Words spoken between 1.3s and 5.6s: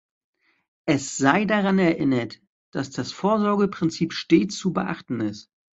daran erinnert, dass das Vorsorgeprinzip stets zu beachten ist.